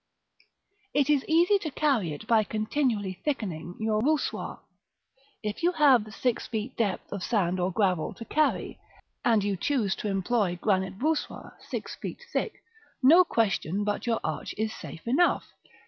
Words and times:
It 0.95 1.11
is 1.11 1.23
easy 1.27 1.59
to 1.59 1.69
carry 1.69 2.11
it 2.11 2.25
by 2.25 2.43
continually 2.43 3.21
thickening 3.23 3.75
your 3.79 4.01
voussoirs: 4.01 4.57
if 5.43 5.61
you 5.61 5.73
have 5.73 6.11
six 6.15 6.47
feet 6.47 6.75
depth 6.75 7.11
of 7.11 7.21
sand 7.21 7.59
or 7.59 7.71
gravel 7.71 8.15
to 8.15 8.25
carry, 8.25 8.79
and 9.23 9.43
you 9.43 9.55
choose 9.55 9.93
to 9.97 10.07
employ 10.07 10.57
granite 10.59 10.95
voussoirs 10.97 11.51
six 11.69 11.93
feet 11.97 12.23
thick, 12.33 12.63
no 13.03 13.23
question 13.23 13.83
but 13.83 14.07
your 14.07 14.19
arch 14.23 14.55
is 14.57 14.73
safe 14.75 15.07
enough. 15.07 15.51